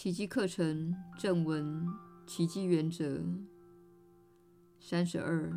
[0.00, 1.84] 奇迹课程正文：
[2.24, 3.20] 奇迹原则
[4.78, 5.52] 三十二。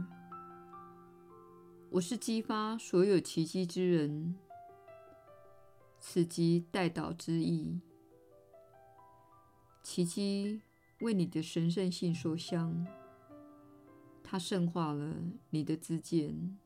[1.92, 4.36] 我是激发所有奇迹之人，
[6.00, 7.82] 此即代祷之意。
[9.84, 10.64] 奇迹
[11.02, 12.88] 为你的神圣性所向，
[14.24, 15.18] 它圣化了
[15.52, 16.58] 你的自见，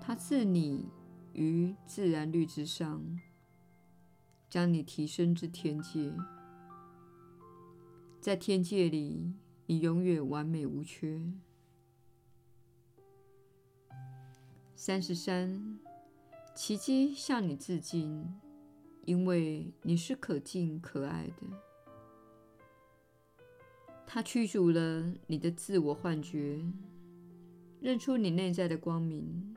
[0.00, 0.86] 它置你
[1.32, 3.18] 于自然律之上，
[4.48, 6.14] 将你提升至天界。
[8.20, 9.32] 在天界里，
[9.64, 11.22] 你永远完美无缺。
[14.76, 15.78] 三十三，
[16.54, 18.38] 奇迹向你致敬，
[19.06, 21.46] 因为你是可敬可爱的。
[24.06, 26.62] 它驱逐了你的自我幻觉，
[27.80, 29.56] 认出你内在的光明。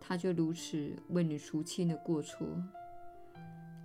[0.00, 2.48] 它就如此为你赎清了过错，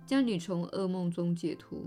[0.06, 1.84] 将你从噩梦中解脱。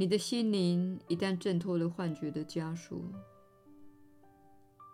[0.00, 2.98] 你的心灵一旦挣脱了幻觉的枷锁，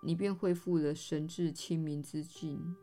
[0.02, 2.74] 你便恢复了神智清明之境。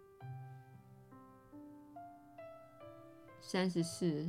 [3.42, 4.26] 三十四，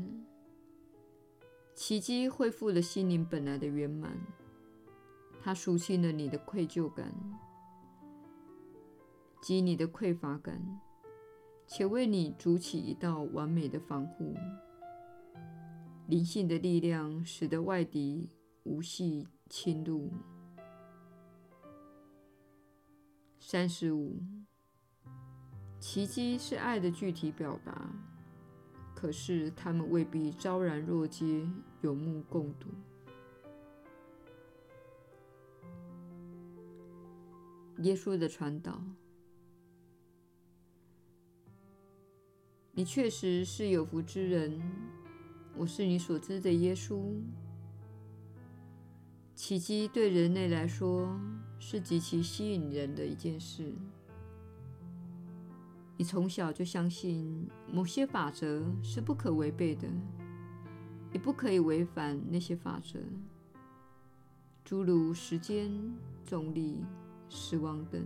[1.77, 4.19] 奇迹恢复了心灵本来的圆满，
[5.41, 7.15] 它赎清了你的愧疚感
[9.41, 10.81] 及你的匮乏感，
[11.69, 14.35] 且为你筑起一道完美的防护。
[16.07, 18.29] 灵性的力量使得外敌
[18.65, 20.13] 无隙侵入。
[23.39, 24.21] 三十五，
[25.81, 27.91] 奇迹是爱的具体表达，
[28.95, 31.49] 可是他们未必昭然若揭，
[31.81, 32.69] 有目共睹。
[37.79, 38.83] 耶稣的传导，
[42.73, 44.61] 你确实是有福之人。
[45.57, 47.15] 我是你所知的耶稣。
[49.35, 51.19] 奇迹对人类来说
[51.59, 53.73] 是极其吸引人的一件事。
[55.97, 59.89] 你从小就相信某些法则是不可违背的，
[61.13, 62.99] 也不可以违反那些法则，
[64.65, 65.71] 诸如时间、
[66.25, 66.85] 重力、
[67.29, 68.05] 死亡等。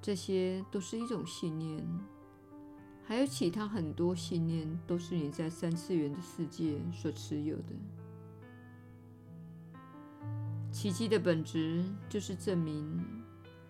[0.00, 1.86] 这些都是一种信念。
[3.04, 7.64] 还有其他很多信念，都是你在三次元的世界所持有的。
[10.70, 13.04] 奇迹的本质就是证明，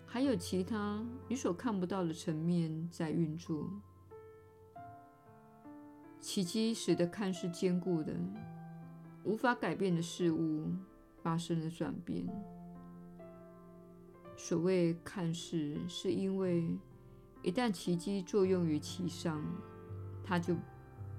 [0.05, 3.69] 还有其他你所看不到的层面在运作。
[6.21, 8.13] 奇迹使得看似坚固的、
[9.25, 10.71] 无法改变的事物
[11.21, 12.25] 发生了转变。
[14.37, 16.77] 所谓看似，是因为。
[17.43, 19.43] 一旦奇迹作用于其上，
[20.23, 20.55] 它就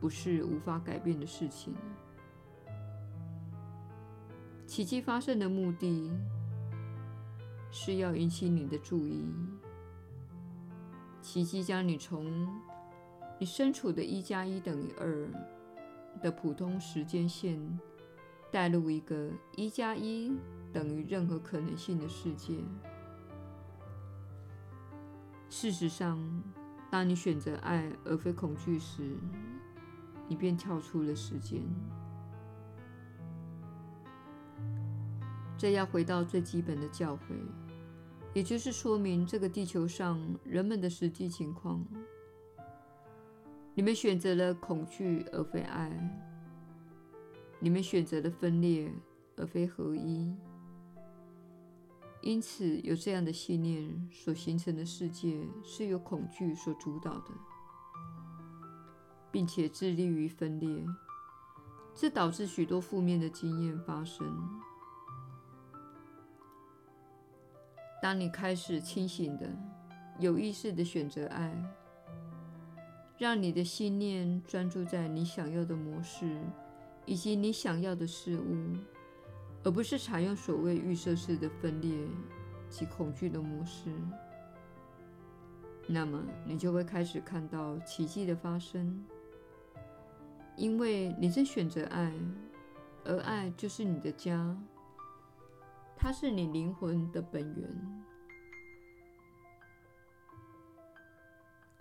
[0.01, 1.75] 不是无法改变的事情。
[4.67, 6.11] 奇迹发生的目的
[7.71, 9.27] 是要引起你的注意。
[11.21, 12.49] 奇迹将你从
[13.39, 15.29] 你身处的一加一等于二
[16.23, 17.79] 的普通时间线
[18.51, 20.33] 带入一个一加一
[20.73, 22.55] 等于任何可能性的世界。
[25.56, 26.19] 事实上，
[26.91, 29.16] 当你选择爱而非恐惧时，
[30.26, 31.62] 你便跳出了时间。
[35.56, 37.37] 这要回到最基本的教诲，
[38.34, 41.87] 也就是说明这个地球上人们的实际情况。
[43.76, 45.88] 你们选择了恐惧而非爱，
[47.60, 48.93] 你们选择了分裂
[49.37, 50.34] 而非合一。
[52.25, 57.31] 因此，有这样的信念所形成的世界是由恐惧所主导的，
[59.31, 60.87] 并且致力于分裂，
[61.95, 64.27] 这导致许多负面的经验发生。
[68.01, 69.47] 当你开始清醒的、
[70.19, 71.55] 有意识的选择爱，
[73.19, 76.41] 让你的信念专注在你想要的模式
[77.05, 78.75] 以及你想要的事物。
[79.64, 82.06] 而不是采用所谓预设式的分裂
[82.69, 83.90] 及恐惧的模式，
[85.87, 89.05] 那么你就会开始看到奇迹的发生，
[90.56, 92.12] 因为你正选择爱，
[93.05, 94.55] 而爱就是你的家，
[95.96, 98.05] 它是你灵魂的本源。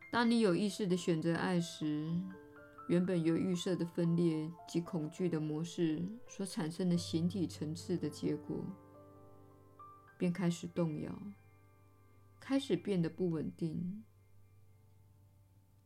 [0.10, 2.08] 当你有意识地选择爱时，
[2.88, 8.64] 原本有预设的分裂及恐惧的模式所产生的形体层次的结果，
[10.18, 11.18] 便开始动摇，
[12.40, 14.04] 开始变得不稳定。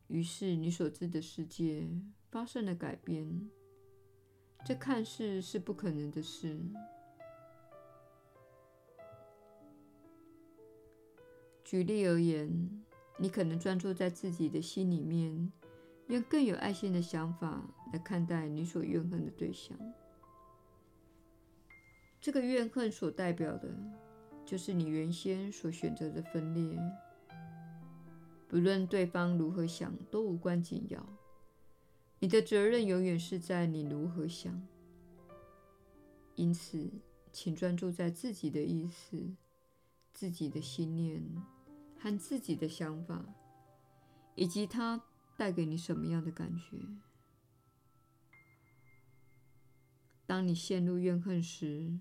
[0.08, 1.88] 于是你所知的世界
[2.30, 3.48] 发生了改变。
[4.64, 6.58] 这看似是不可能的事。
[11.64, 12.82] 举例而言，
[13.18, 15.52] 你可能专注在自己的心里面，
[16.08, 17.62] 用更有爱心的想法
[17.92, 19.78] 来看待你所怨恨的对象。
[22.20, 23.68] 这个怨恨所代表的，
[24.44, 26.78] 就是你原先所选择的分裂。
[28.48, 31.06] 不论对方如何想，都无关紧要。
[32.18, 34.66] 你的责任永远是在你如何想。
[36.34, 36.90] 因此，
[37.30, 39.36] 请专注在自己的意识、
[40.14, 41.22] 自己的信念
[41.98, 43.24] 和自己的想法，
[44.34, 45.02] 以及他
[45.38, 46.76] 带给你什么样的感觉。
[50.26, 52.00] 当你陷入怨恨时，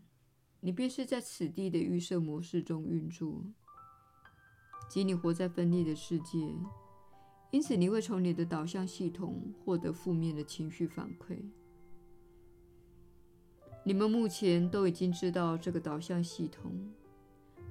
[0.59, 3.45] 你便是在此地的预设模式中运作。
[4.89, 6.55] 即你活在分裂的世界，
[7.51, 11.37] 因此你会从你的导向系统获得负面的情绪反馈。
[13.85, 16.91] 你们目前都已经知道这个导向系统，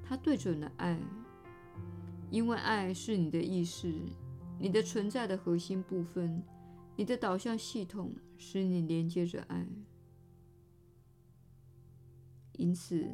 [0.05, 0.97] 它对准了爱，
[2.31, 3.93] 因为爱是你的意识，
[4.59, 6.43] 你的存在的核心部分。
[6.99, 9.67] 你的导向系统使你连接着爱，
[12.55, 13.07] 因此，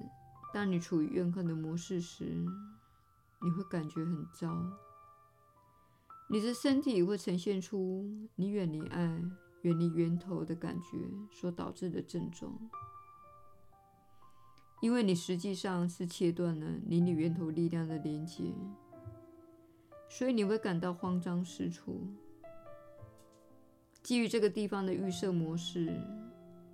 [0.55, 2.47] 当你处于怨恨的模式时，
[3.43, 4.57] 你会感觉很糟，
[6.31, 9.21] 你的身体会呈现出你远离爱、
[9.63, 12.57] 远离源头的感觉所导致的症状，
[14.81, 18.55] 因为你实际上是切断了你与源头力量的连接，
[20.15, 21.95] 所以你会感到慌张失措。
[24.03, 25.91] 基于这个地方的预设模式，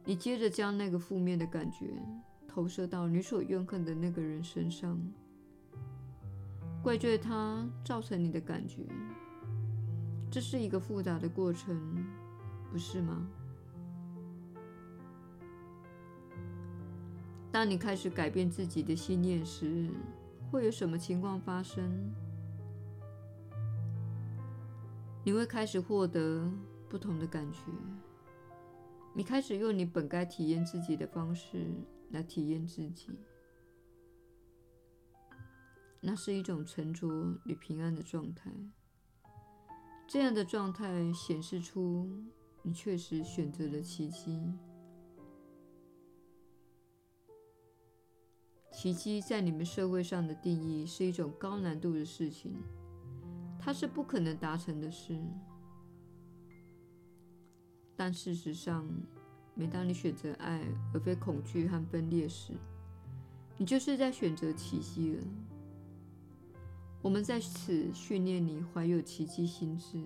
[0.05, 1.95] 你接着将那个负面的感觉
[2.49, 5.01] 投射到你所怨恨的那个人身上。
[6.83, 8.83] 怪罪他造成你的感觉，
[10.33, 12.05] 这是一个复杂的过程，
[12.73, 13.25] 不是吗？
[17.53, 19.89] 当你开始改变自己的信念时，
[20.51, 22.13] 会有什么情况发生？
[25.29, 26.51] 你会开始获得
[26.89, 27.61] 不同的感觉，
[29.13, 31.67] 你开始用你本该体验自己的方式
[32.13, 33.11] 来体验自己。
[36.01, 37.07] 那是一种沉着
[37.45, 38.51] 与平安的状态。
[40.07, 42.11] 这样的状态显示出
[42.63, 44.55] 你确实选择了奇迹。
[48.73, 52.57] 奇迹在你们社会上的定义是一种高难度的事情，
[53.69, 55.15] 它是不可能达成的事。
[57.95, 58.89] 但事实上，
[59.55, 60.63] 每当你选择爱
[60.95, 62.55] 而非恐惧和分裂时，
[63.59, 65.23] 你就是在选择奇迹了。
[67.03, 70.03] 我们在此训练你怀有奇迹心智。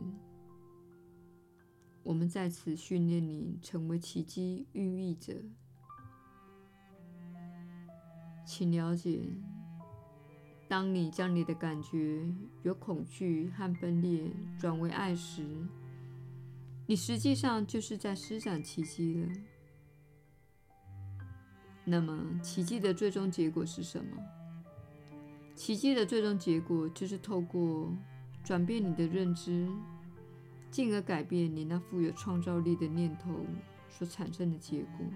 [2.02, 5.34] 我们在此训练你成为奇迹孕育者。
[8.44, 9.22] 请了解，
[10.72, 12.24] 当你将你的感觉
[12.62, 14.24] 由恐惧和分裂
[14.58, 15.44] 转为爱时，
[16.86, 19.28] 你实际上就是在施展奇迹了。
[21.84, 24.16] 那么，奇迹的最终结果是什么？
[25.54, 27.94] 奇迹的最终结果就是透过
[28.42, 29.68] 转变你的认知，
[30.70, 33.44] 进而改变你那富有创造力的念头
[33.90, 35.06] 所产生的结果。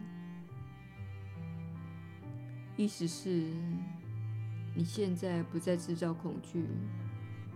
[2.77, 3.51] 意思是，
[4.79, 6.63] 你现在不再制造恐惧，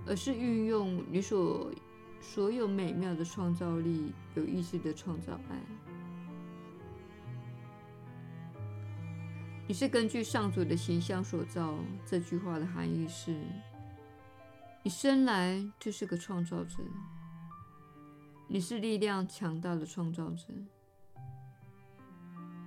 [0.07, 1.71] 而是运用你所
[2.19, 5.61] 所有美妙的创造力，有意识地创造爱。
[9.69, 11.75] 你是根据上主的形象所造。
[12.07, 13.39] 这句话的含义是：
[14.83, 16.79] 你生来就是个创造者，
[18.49, 20.47] 你是力量强大的创造者。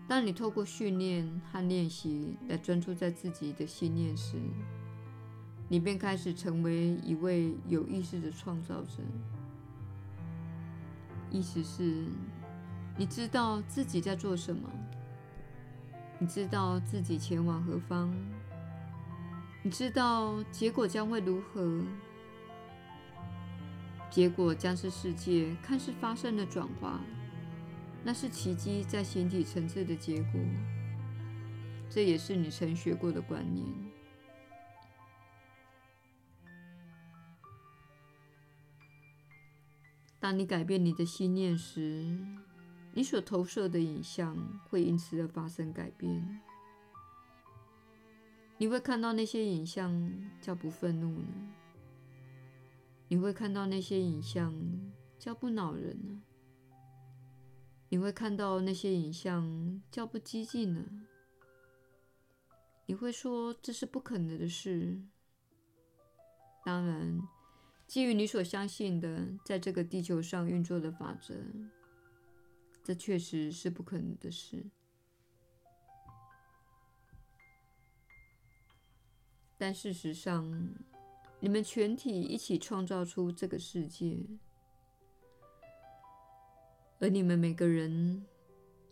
[0.08, 4.38] 当你透过训练和练习来专注在自己的信念时，
[5.70, 9.02] 你便开始成为一位有意识的创造者。
[11.32, 12.06] 意思是，
[12.98, 14.70] 你知道自己在做什么。
[16.20, 18.14] 你知道自己前往何方，
[19.62, 21.82] 你知道结果将会如何，
[24.10, 27.02] 结果将是世界看似发生了转化，
[28.06, 30.42] 那是奇迹在形体层次的结果，
[31.90, 33.66] 这也是你曾学过的观念。
[40.20, 42.18] 当你改变你的信念时，
[42.94, 44.38] 你所投射的影像
[44.70, 46.42] 会因此而发生改变。
[48.58, 51.28] 你会看到那些影像叫不愤怒呢？
[53.08, 54.54] 你会看到那些影像
[55.18, 56.22] 叫不恼人呢？
[57.94, 60.84] 你会看到那些影像较不激进呢？
[62.88, 65.00] 你会说这是不可能的事。
[66.66, 67.22] 当然，
[67.86, 71.36] 基于你所相信的，在这个地球上运作的法则，
[72.84, 74.66] 这确实是不可能的事。
[79.56, 80.74] 但事实上，
[81.40, 84.18] 你们全体一起创造出这个世界，
[87.04, 88.24] 而你们每个人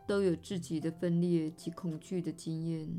[0.05, 2.89] 都有自己的分裂及恐惧的经验。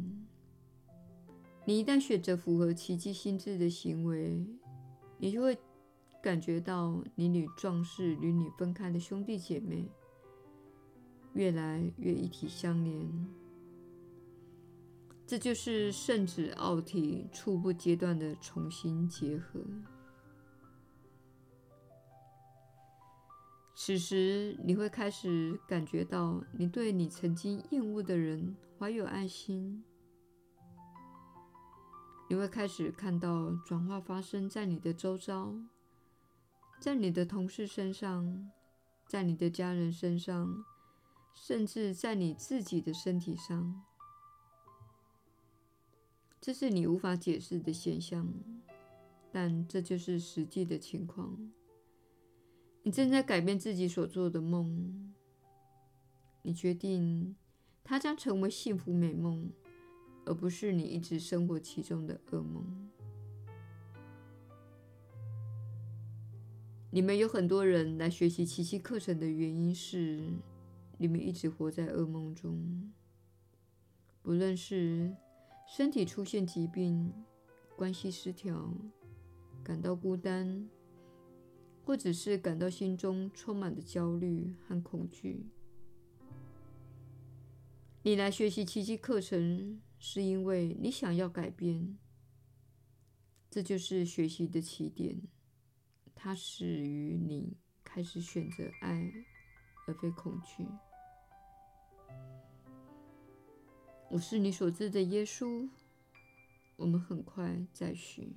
[1.66, 4.42] 你一旦选择符合奇迹心智的行为，
[5.18, 5.58] 你就会
[6.22, 9.86] 感觉到你与壮士与你分开的兄弟姐妹
[11.34, 13.28] 越来越一体相连。
[15.26, 19.60] 这就是圣子奥体初步阶段的重新结合。
[23.84, 29.82] 此时，你会开始感觉到你对你曾经厌恶的人怀有爱心。
[32.30, 35.56] 你会开始看到转化发生在你的周遭，
[36.78, 38.52] 在你的同事身上，
[39.08, 40.64] 在你的家人身上，
[41.34, 43.82] 甚至在你自己的身体上。
[46.40, 48.32] 这是你无法解释的现象，
[49.32, 51.50] 但这就是实际的情况。
[52.82, 55.12] 你正在改变自己所做的梦。
[56.42, 57.36] 你决定
[57.84, 59.50] 它将成为幸福美梦，
[60.24, 62.90] 而不是你一直生活其中的噩梦。
[66.90, 70.22] 你们有很多人来学习奇迹课程的原因是，
[70.98, 72.92] 你们一直活在噩梦中，
[74.22, 75.14] 不论是。
[75.64, 77.10] 身体出现疾病、
[77.76, 78.68] 关系失调、
[79.62, 80.68] 感到孤单，
[81.84, 85.46] 或者是感到心中充满的焦虑和恐惧。
[88.02, 91.98] 你来学习奇迹课程，是因为你想要改变。
[93.50, 95.22] 这就是学习的起点，
[96.14, 99.12] 它始于你开始选择爱，
[99.86, 100.66] 而非恐惧。
[104.10, 105.68] 我是你所知的耶稣。
[106.76, 108.32] 我们很快再续。